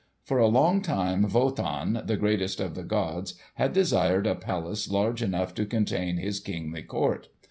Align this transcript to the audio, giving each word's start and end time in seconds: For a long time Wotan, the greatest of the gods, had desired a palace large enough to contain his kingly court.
For 0.23 0.39
a 0.39 0.47
long 0.47 0.81
time 0.81 1.29
Wotan, 1.31 2.01
the 2.07 2.17
greatest 2.17 2.59
of 2.59 2.73
the 2.73 2.81
gods, 2.81 3.35
had 3.53 3.71
desired 3.71 4.25
a 4.25 4.33
palace 4.33 4.89
large 4.89 5.21
enough 5.21 5.53
to 5.53 5.65
contain 5.67 6.17
his 6.17 6.39
kingly 6.39 6.81
court. 6.81 7.29